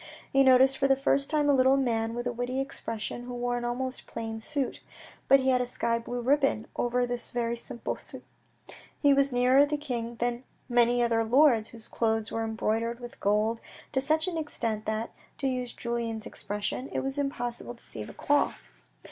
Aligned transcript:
He 0.33 0.41
noticed 0.43 0.79
for 0.79 0.87
the 0.87 0.95
first 0.95 1.29
time 1.29 1.47
a 1.47 1.53
little 1.53 1.77
man 1.77 2.15
with 2.15 2.25
a 2.25 2.31
witty 2.33 2.59
expression, 2.59 3.25
who 3.25 3.35
wore 3.35 3.55
an 3.55 3.63
almost 3.63 4.07
plain 4.07 4.39
suit. 4.41 4.81
But 5.27 5.41
he 5.41 5.49
had 5.49 5.61
a 5.61 5.67
sky 5.67 5.99
blue 5.99 6.21
ribbon 6.21 6.65
over 6.75 7.05
this 7.05 7.29
very 7.29 7.55
simple 7.55 7.95
suit. 7.95 8.23
He 8.99 9.13
was 9.13 9.31
nearer 9.31 9.63
the 9.63 9.77
king 9.77 10.15
than 10.15 10.43
many 10.67 11.03
other 11.03 11.23
lords, 11.23 11.67
whose 11.67 11.87
clothes 11.87 12.31
were 12.31 12.43
embroidered 12.43 12.99
with 12.99 13.19
gold 13.19 13.61
to 13.91 14.01
such 14.01 14.27
an 14.27 14.39
extent 14.39 14.87
that, 14.87 15.11
to 15.37 15.45
use 15.45 15.71
Julien's 15.71 16.25
expression, 16.25 16.89
it 16.91 17.01
was 17.01 17.19
impossible 17.19 17.75
to 17.75 17.83
see 17.83 18.03
the 18.03 18.15
cloth. 18.15 18.55